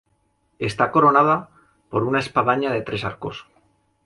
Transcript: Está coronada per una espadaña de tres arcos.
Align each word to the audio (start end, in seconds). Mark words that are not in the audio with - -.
Está 0.69 0.89
coronada 0.95 1.35
per 1.91 2.01
una 2.09 2.23
espadaña 2.25 2.71
de 2.75 2.81
tres 2.87 3.05
arcos. 3.11 3.45